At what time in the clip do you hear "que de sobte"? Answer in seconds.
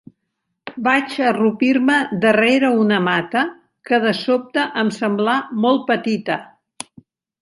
3.91-4.65